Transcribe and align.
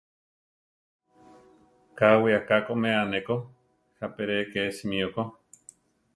Káwi 1.97 2.29
aká 2.39 2.57
koʼmea 2.65 3.01
neko, 3.11 3.35
jápi 3.99 4.23
re 4.29 4.37
ké 4.51 4.61
simió 4.77 5.07
ko. 5.15 5.23